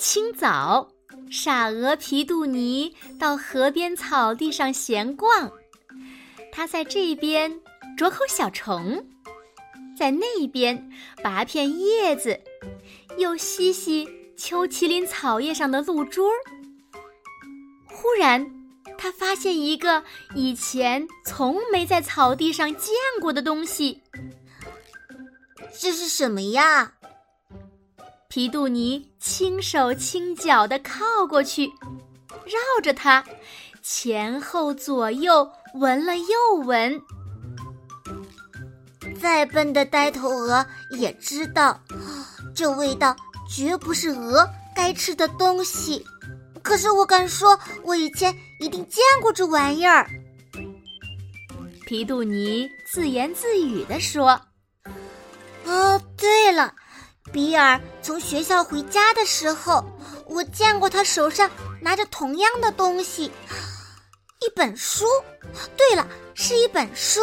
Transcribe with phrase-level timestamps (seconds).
[0.00, 0.88] 清早，
[1.30, 5.52] 傻鹅皮杜尼到河边草地上闲逛。
[6.50, 7.60] 他在这边
[7.98, 9.06] 啄口小虫，
[9.94, 10.90] 在那边
[11.22, 12.40] 拔片叶子，
[13.18, 16.22] 又吸吸秋麒麟草叶上的露珠。
[17.86, 18.50] 忽然，
[18.96, 20.02] 他发现一个
[20.34, 24.02] 以前从没在草地上见过的东西。
[25.78, 26.94] 这是什么呀？
[28.30, 31.66] 皮杜尼轻手轻脚地靠过去，
[32.44, 33.24] 绕着它，
[33.82, 37.02] 前后左右闻了又闻。
[39.20, 41.80] 再笨的呆头鹅也知道，
[42.54, 43.16] 这味道
[43.48, 46.06] 绝不是鹅该吃的东西。
[46.62, 50.08] 可是我敢说，我以前一定见过这玩意儿。
[51.84, 54.40] 皮杜尼自言自语地说
[55.66, 56.72] ：“哦，对了。”
[57.32, 59.84] 比尔从学校回家的时候，
[60.26, 61.50] 我见过他手上
[61.80, 63.24] 拿着同样的东西，
[64.40, 65.04] 一本书。
[65.76, 67.20] 对了，是一本书。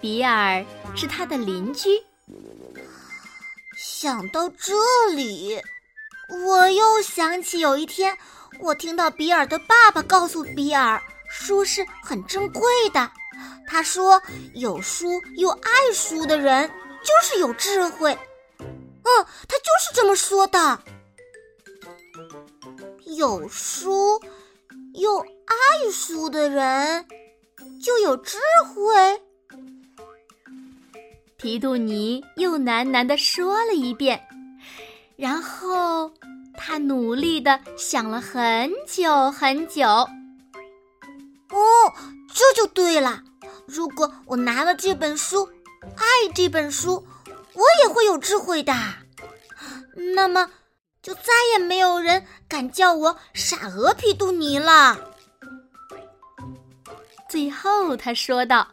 [0.00, 0.64] 比尔
[0.96, 1.88] 是他的邻居。
[3.76, 4.72] 想到这
[5.14, 5.60] 里，
[6.46, 8.16] 我又想起有一天，
[8.58, 13.10] 我听到比尔的爸爸告诉比尔，书是很珍贵的。
[13.66, 14.20] 他说，
[14.54, 16.70] 有书又爱书的人。
[17.04, 18.16] 就是有智慧，
[18.58, 20.80] 嗯，他就是这么说的。
[23.16, 24.20] 有书
[24.94, 27.06] 又爱书的人
[27.84, 28.38] 就有智
[28.68, 29.22] 慧。
[31.36, 34.24] 皮杜尼又喃喃地说了一遍，
[35.16, 36.12] 然后
[36.56, 39.84] 他努力地想了很久很久。
[39.86, 40.08] 哦，
[42.32, 43.22] 这就对了。
[43.66, 45.48] 如果我拿了这本书。
[46.12, 47.06] 爱这本书，
[47.54, 48.74] 我也会有智慧的。
[50.14, 50.50] 那么，
[51.02, 54.98] 就再也没有人敢叫我傻鹅皮杜尼了。
[57.30, 58.68] 最后，他说道。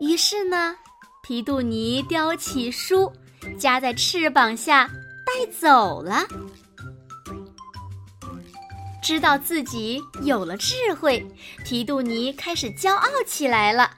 [0.00, 0.76] 于是呢，
[1.22, 3.10] 皮杜尼叼起书，
[3.58, 4.86] 夹在翅膀下
[5.24, 6.26] 带走了。
[9.02, 11.26] 知道自己有了智慧，
[11.64, 13.90] 皮杜尼开始骄傲起来了。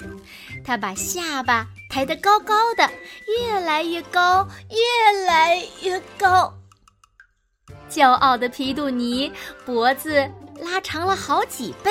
[0.65, 2.89] 他把下巴抬得高高的，
[3.27, 6.53] 越来越高，越来越高。
[7.89, 9.33] 骄傲的皮杜尼
[9.65, 11.91] 脖子拉长了好几倍。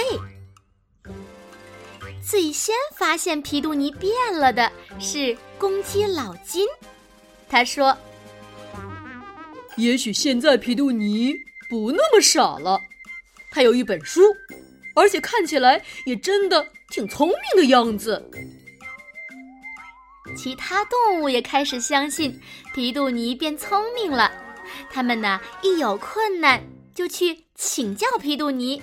[2.24, 6.68] 最先发现皮杜尼变了的是公鸡老金，
[7.50, 7.98] 他说
[9.78, 11.34] ：“也许现在皮杜尼
[11.70, 12.80] 不那么傻了。”
[13.50, 14.22] 他有一本书，
[14.96, 18.30] 而且看起来也真的挺聪明的样子。
[20.36, 22.40] 其他动物也开始相信
[22.74, 24.32] 皮杜尼变聪明了，
[24.90, 26.62] 他们呢一有困难
[26.94, 28.82] 就去请教皮杜尼，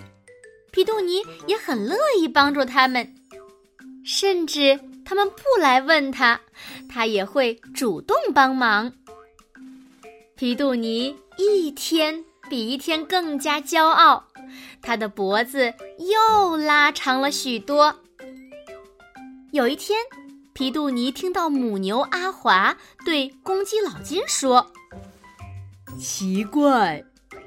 [0.73, 3.15] 皮杜尼也很乐意帮助他们，
[4.05, 6.41] 甚至他们不来问他，
[6.89, 8.93] 他也会主动帮忙。
[10.37, 14.25] 皮杜尼一天比一天更加骄傲。
[14.83, 17.95] 他的脖子又拉长了许多。
[19.53, 19.99] 有一天，
[20.55, 24.71] 皮杜尼听到母牛阿华对公鸡老金说
[25.99, 27.05] ：“奇怪，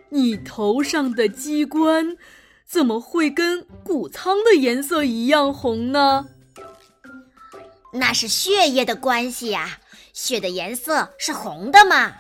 [0.09, 2.17] 你头上的鸡冠
[2.65, 6.25] 怎么会跟谷仓的颜色一样红呢
[7.93, 9.79] ？”“那是血液的关系呀，
[10.11, 12.13] 血的颜色是红的嘛。”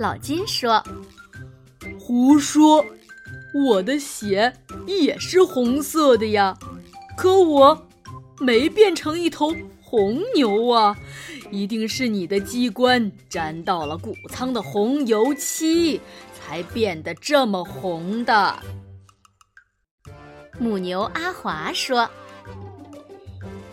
[0.00, 0.82] 老金说。
[2.00, 2.86] “胡说。”
[3.68, 4.54] 我的血
[4.86, 6.56] 也是红色的呀，
[7.16, 7.87] 可我
[8.40, 10.96] 没变成一头红牛啊！
[11.50, 16.00] 一定是你的机关沾到了谷仓的红油漆，
[16.38, 18.62] 才变得这么红的。
[20.58, 22.08] 母牛阿华说：“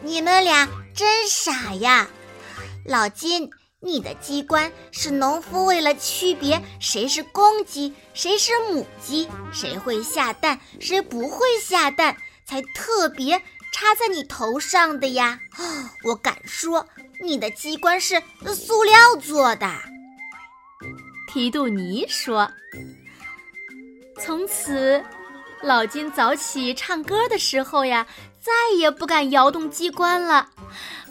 [0.01, 2.07] 你们俩真傻呀，
[2.85, 3.49] 老金。”
[3.81, 13.39] 你的机关是农夫为了区别谁是公鸡，谁是母鸡，谁会下蛋，谁不会下蛋，才特别
[13.75, 15.37] 插在你头上的呀。
[16.05, 16.87] 我敢说，
[17.21, 18.21] 你的机关是
[18.55, 19.69] 塑料做的。
[21.27, 22.49] 皮杜尼说
[24.17, 25.03] ：“从此，
[25.61, 28.07] 老金早起唱歌的时候呀，
[28.39, 30.49] 再也不敢摇动机关了，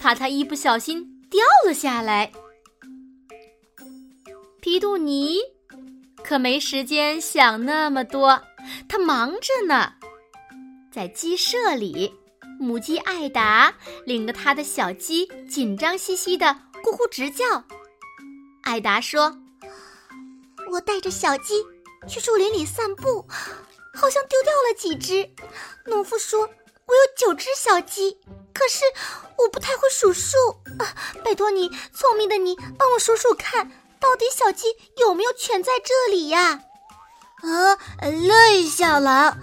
[0.00, 2.32] 怕他一不小心掉了下来。”
[4.62, 5.36] 皮杜尼
[6.22, 8.42] 可没时间想那么多，
[8.88, 9.92] 他忙着呢。
[10.90, 12.10] 在鸡舍里，
[12.58, 13.74] 母鸡艾达
[14.04, 16.46] 领着它的小鸡，紧张兮兮的
[16.82, 17.64] 咕咕直叫。
[18.62, 19.38] 艾达说。
[20.72, 21.62] 我带着小鸡
[22.08, 23.26] 去树林里散步，
[23.94, 25.30] 好像丢掉了几只。
[25.86, 26.40] 农夫说
[26.86, 28.18] ：“我有九只小鸡，
[28.52, 28.82] 可是
[29.38, 30.36] 我不太会数数
[30.80, 30.96] 啊！
[31.22, 36.62] 拜托你，聪明的你，帮我数数看，到底小鸡有没有全在这里呀？”
[37.44, 39.38] 啊，乐意小狼，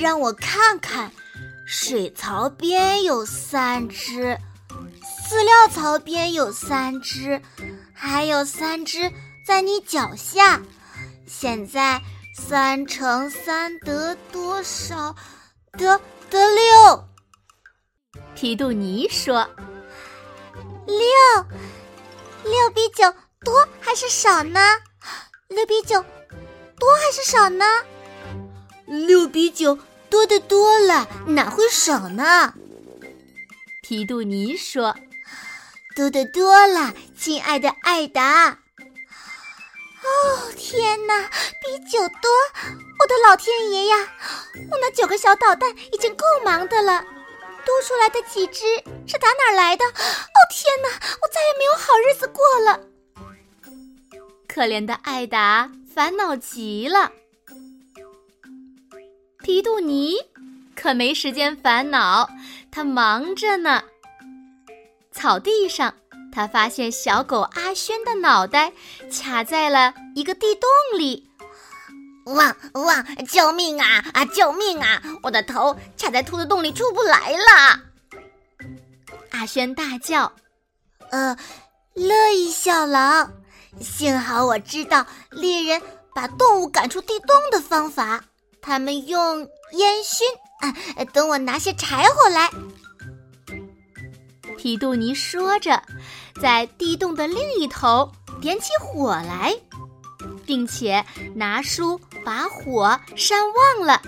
[0.00, 1.10] 让我看看，
[1.68, 4.38] 水槽边有三只，
[4.70, 7.42] 饲料槽边有三只，
[7.92, 9.12] 还有三只。
[9.44, 10.62] 在你脚下，
[11.26, 12.00] 现在
[12.36, 15.16] 三乘三得多少？
[15.72, 17.04] 得得六。
[18.36, 19.48] 皮杜尼说
[20.86, 20.96] ：“六，
[22.44, 23.12] 六比九
[23.44, 24.60] 多还是少呢？
[25.48, 26.00] 六比九
[26.78, 27.64] 多还是少呢？
[28.86, 29.76] 六比九
[30.10, 32.54] 多的多了，哪会少呢？”
[33.82, 34.96] 皮杜尼说
[35.94, 38.58] ：“多的多了，亲爱的艾达。”
[40.06, 41.28] 哦天哪，
[41.60, 42.30] 比九多！
[42.98, 43.96] 我的老天爷呀，
[44.70, 47.04] 我那九个小捣蛋已经够忙的了，
[47.64, 48.64] 多出来的几只
[49.06, 49.84] 是打哪儿来的？
[49.84, 52.80] 哦天哪，我再也没有好日子过了。
[54.46, 57.10] 可怜的艾达烦恼极了，
[59.46, 60.16] 皮杜尼
[60.74, 62.28] 可没时间烦恼，
[62.68, 63.80] 他忙着呢。
[65.12, 65.94] 草地上。
[66.32, 68.72] 他发现小狗阿轩的脑袋
[69.10, 71.30] 卡在了一个地洞里，
[72.26, 73.02] 哇哇！
[73.28, 74.24] 救命啊啊！
[74.24, 75.00] 救命啊！
[75.22, 77.80] 我的头卡在兔子洞里出不来了。
[79.30, 80.30] 阿轩大叫
[81.10, 81.36] ：“呃，
[81.94, 83.32] 乐意小狼，
[83.80, 85.80] 幸好我知道猎人
[86.14, 88.24] 把动物赶出地洞的方法，
[88.66, 89.38] 他们用
[89.72, 90.26] 烟熏。
[90.60, 90.74] 啊，
[91.12, 92.50] 等我拿些柴火来。”
[94.58, 95.80] 皮杜尼说着。
[96.38, 99.56] 在地洞的另一头点起火来，
[100.44, 101.02] 并且
[101.34, 104.02] 拿书把火扇旺了。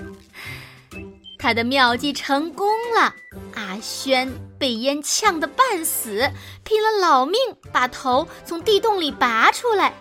[1.38, 3.14] 他的妙计成功了，
[3.54, 6.30] 阿轩被烟呛得半死，
[6.64, 7.40] 拼了老命
[7.72, 9.94] 把头从地洞里拔出来，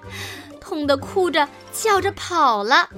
[0.59, 2.89] 痛得哭着叫着跑了。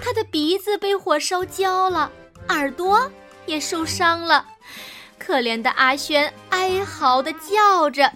[0.00, 2.10] 他的鼻子被火烧焦了，
[2.48, 3.10] 耳朵
[3.46, 4.46] 也受伤了，
[5.18, 8.12] 可怜的阿轩哀嚎的叫着。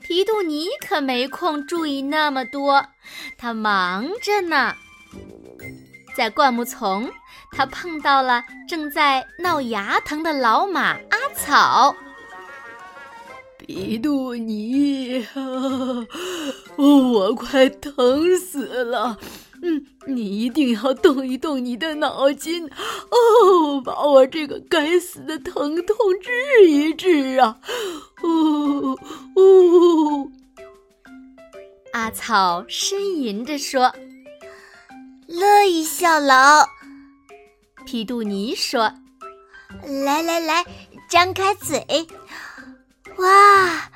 [0.00, 2.86] 皮杜尼可没空注意那么多，
[3.36, 4.74] 他忙着呢。
[6.16, 7.10] 在灌木丛，
[7.52, 11.94] 他碰到了正在闹牙疼的老马阿草。
[13.58, 15.24] 皮杜尼，
[16.78, 19.18] 我快疼死了。
[19.60, 27.58] 嗯，你一定要动一动你的脑筋，哦，把我这个该死的疼痛治一治啊！
[28.22, 28.96] 哦
[29.34, 30.30] 哦，
[31.92, 33.92] 阿草呻吟着说
[35.26, 36.64] ：“乐意效劳。”
[37.84, 38.92] 皮杜尼说
[40.04, 40.64] ：“来来来，
[41.10, 42.06] 张开嘴！
[43.16, 43.90] 哇，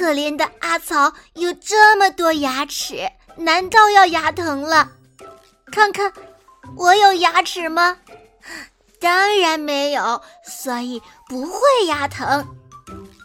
[0.00, 4.90] 可怜的阿草有这么多牙齿。”难道要牙疼了？
[5.70, 6.10] 看看，
[6.74, 7.98] 我有牙齿吗？
[8.98, 12.46] 当然没有，所以不会牙疼。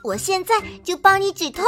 [0.03, 0.53] 我现在
[0.83, 1.63] 就帮你止痛。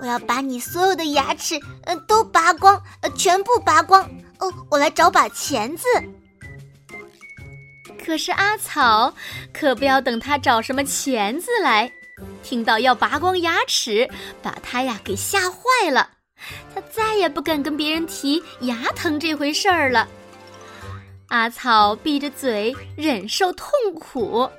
[0.00, 4.02] 我要把你所有的牙齿，呃，都拔光，呃，全部拔光。
[4.38, 5.86] 哦，我来找把钳子。
[8.04, 9.14] 可是阿草
[9.52, 11.90] 可不要等他找什么钳子来，
[12.42, 14.08] 听到要拔光牙齿，
[14.42, 16.10] 把他呀给吓坏了。
[16.74, 20.08] 他再也不敢跟别人提牙疼这回事儿了。
[21.28, 24.50] 阿草闭着嘴忍受痛苦，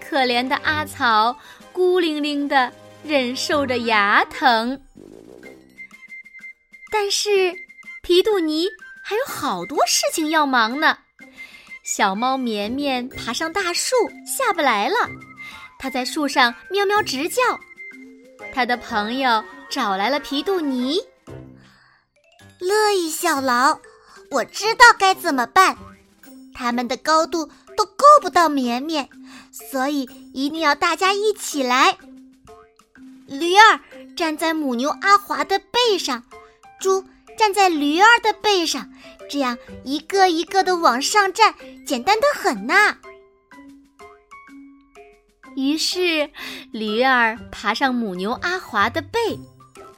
[0.00, 1.36] 可怜的阿草
[1.72, 2.72] 孤零零的
[3.04, 4.80] 忍受着牙疼。
[6.90, 7.54] 但是
[8.02, 8.66] 皮杜尼
[9.04, 10.98] 还有好多事情要忙呢。
[11.84, 13.94] 小猫绵绵爬上大树
[14.26, 14.96] 下不来了，
[15.78, 17.42] 它在树上喵喵直叫。
[18.52, 19.44] 他的朋友。
[19.70, 20.98] 找来了皮杜尼，
[22.58, 23.80] 乐意效劳，
[24.30, 25.76] 我知道该怎么办。
[26.54, 29.10] 它们的高度都够不到绵绵，
[29.52, 31.98] 所以一定要大家一起来。
[33.26, 33.80] 驴儿
[34.16, 36.24] 站在母牛阿华的背上，
[36.80, 37.04] 猪
[37.36, 38.90] 站在驴儿的背上，
[39.28, 41.54] 这样一个一个的往上站，
[41.86, 42.96] 简单的很呐。
[45.58, 46.30] 于是，
[46.70, 49.18] 驴儿爬上母牛阿华的背，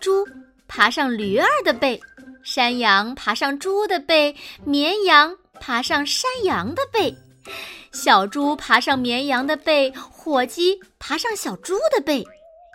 [0.00, 0.26] 猪
[0.66, 2.00] 爬上驴儿的背，
[2.42, 7.14] 山羊爬上猪的背，绵羊爬上山羊的背，
[7.92, 12.26] 小猪爬上绵羊的背，火鸡爬上小猪的背，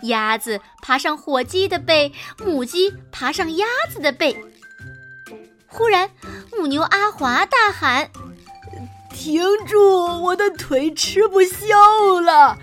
[0.03, 4.37] 鸭子爬上火鸡的背，母鸡爬上鸭子的背。
[5.65, 6.07] 忽然，
[6.55, 8.11] 母牛阿华大喊
[9.11, 10.21] ：“停住！
[10.21, 12.55] 我的腿吃不消了。”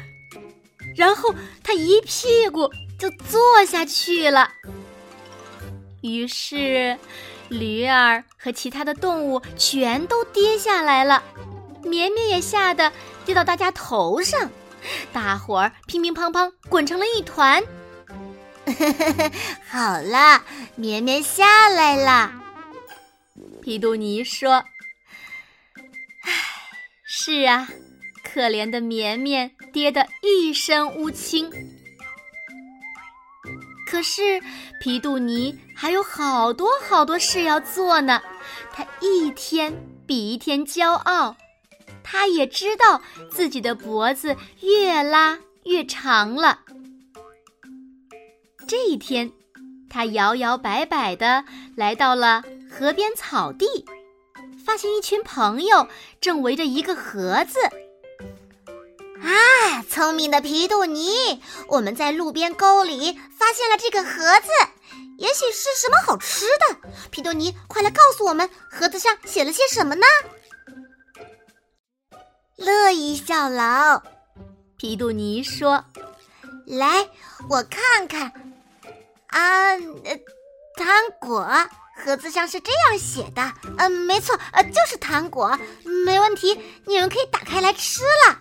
[0.96, 4.52] 然后他一屁股就坐下去了。
[6.02, 6.98] 于是，
[7.48, 11.22] 驴儿和其他的动物全都跌下来了，
[11.82, 12.92] 绵绵也吓得
[13.24, 14.50] 跌到大家头上，
[15.12, 17.62] 大伙儿乒乒乓乓滚成了一团。
[19.68, 20.44] 好了，
[20.76, 22.32] 绵绵下来了。
[23.60, 24.64] 皮杜尼说
[26.24, 26.32] ：“唉，
[27.04, 27.68] 是啊。”
[28.24, 31.50] 可怜的绵绵跌得一身乌青，
[33.90, 34.40] 可是
[34.80, 38.20] 皮杜尼还有好多好多事要做呢。
[38.70, 39.74] 他一天
[40.06, 41.36] 比一天骄傲，
[42.02, 43.00] 他也知道
[43.30, 46.60] 自己的脖子越拉越长了。
[48.68, 49.32] 这一天，
[49.88, 51.44] 他摇摇摆摆地
[51.76, 53.66] 来到了河边草地，
[54.64, 55.88] 发现一群朋友
[56.20, 57.58] 正围着一个盒子。
[59.22, 61.40] 啊，聪明的皮杜尼！
[61.68, 64.10] 我们在路边沟里发现了这个盒
[64.40, 64.48] 子，
[65.18, 66.90] 也许是什么好吃的。
[67.10, 70.04] 皮杜尼，快来告诉我们，盒子上写了些什么呢？
[72.56, 74.02] 乐意效劳，
[74.76, 75.84] 皮杜尼说
[76.66, 77.08] ：“来，
[77.48, 78.32] 我看看。
[79.28, 80.86] 啊，糖
[81.20, 81.46] 果，
[82.04, 83.52] 盒子上是这样写的。
[83.78, 85.56] 嗯，没错，呃，就是糖果，
[86.04, 86.60] 没问题。
[86.86, 88.40] 你们可以打开来吃了。”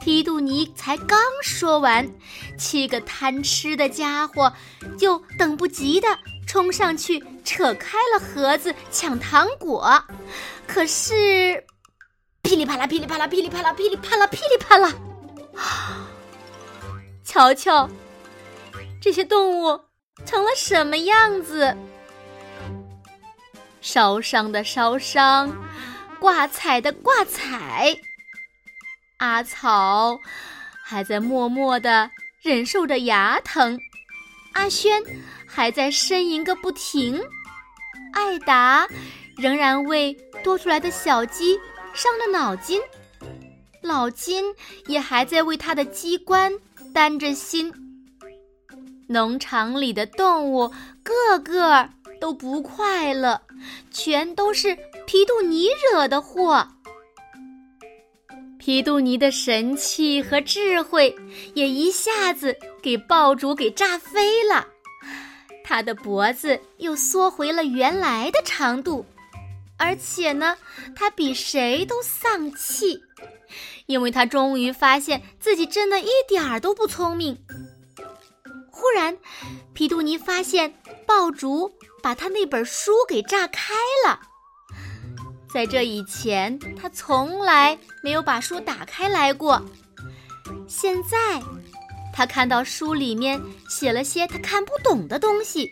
[0.00, 2.08] 皮杜尼才刚说完，
[2.56, 4.52] 七个贪吃的家伙
[4.98, 6.08] 就等不及的
[6.46, 10.02] 冲上去扯开了盒子抢糖果。
[10.66, 11.64] 可是，
[12.42, 14.94] 噼里啪啦，噼里啪啦，噼里啪啦，噼里啪啦，噼里啪啦！
[17.24, 17.88] 瞧瞧，
[19.02, 19.80] 这些动物
[20.24, 21.76] 成了什么样子？
[23.80, 25.54] 烧伤的烧伤，
[26.18, 27.94] 挂彩的挂彩。
[29.18, 30.18] 阿草
[30.84, 32.08] 还在默默的
[32.40, 33.78] 忍受着牙疼，
[34.52, 35.02] 阿轩
[35.44, 37.20] 还在呻吟个不停，
[38.12, 38.86] 艾达
[39.36, 41.58] 仍然为多出来的小鸡
[41.92, 42.80] 伤了脑筋，
[43.82, 44.44] 老金
[44.86, 46.52] 也还在为他的鸡冠
[46.94, 47.72] 担着心。
[49.08, 50.72] 农场里的动物
[51.02, 51.88] 个个
[52.20, 53.40] 都不快乐，
[53.90, 56.68] 全都是皮杜尼惹的祸。
[58.68, 61.16] 皮杜尼的神气和智慧
[61.54, 64.68] 也一下子给爆竹给炸飞了，
[65.64, 69.06] 他的脖子又缩回了原来的长度，
[69.78, 70.54] 而且呢，
[70.94, 73.00] 他比谁都丧气，
[73.86, 77.38] 因为他终于发现自己真的一点儿都不聪明。
[78.70, 79.16] 忽然，
[79.72, 80.74] 皮杜尼发现
[81.06, 81.72] 爆竹
[82.02, 83.72] 把他那本书给炸开
[84.06, 84.20] 了。
[85.52, 89.62] 在这以前，他从来没有把书打开来过。
[90.68, 91.42] 现在，
[92.12, 95.70] 他看到书里面写了些他看不懂的东西。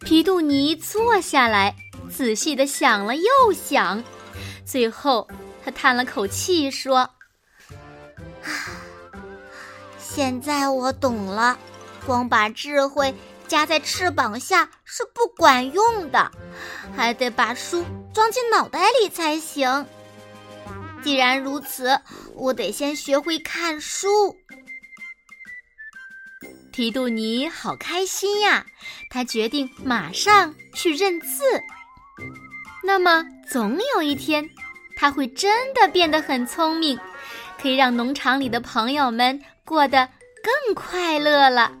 [0.00, 1.74] 皮杜尼坐下来，
[2.10, 4.02] 仔细的想了又想，
[4.64, 5.28] 最后
[5.64, 7.08] 他叹了口气说
[9.98, 11.58] ：“现在我懂了，
[12.06, 13.14] 光把智慧。”
[13.48, 16.32] 夹在翅膀下是不管用的，
[16.96, 19.86] 还得把书装进脑袋里才行。
[21.02, 22.00] 既然如此，
[22.34, 24.36] 我得先学会看书。
[26.72, 28.64] 提杜尼好开心呀，
[29.10, 31.42] 他决定马上去认字。
[32.82, 34.48] 那么，总有一天，
[34.96, 36.98] 他会真的变得很聪明，
[37.60, 40.08] 可以让农场里的朋友们过得
[40.42, 41.72] 更快乐了。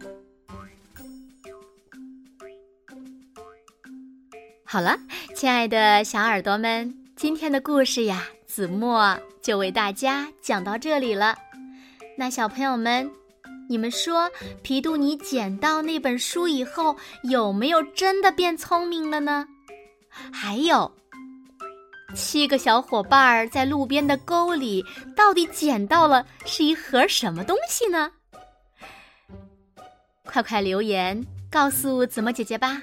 [4.72, 4.98] 好了，
[5.36, 11.36] 亲爱的小耳朵们，今天的故事呀，子墨就为大家讲到这里了。
[12.16, 13.06] 那小朋友们，
[13.68, 14.30] 你们说
[14.62, 19.46] 皮杜尼捡到那本书以后，有没有真的变聪明了呢？
[20.32, 20.90] 还有，
[22.14, 24.82] 七个小伙伴儿在路边的沟里，
[25.14, 28.10] 到底捡到了是一盒什么东西呢？
[30.24, 32.82] 快快留言告诉子墨姐姐吧！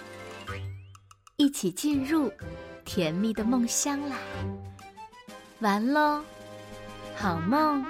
[1.41, 2.31] 一起进入
[2.85, 4.15] 甜蜜的梦乡啦。
[5.59, 6.21] 完喽，
[7.15, 7.83] 好梦。